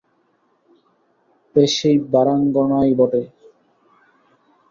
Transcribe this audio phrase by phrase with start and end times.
[1.55, 3.21] এ সেই বারাঙ্গনাই বটে।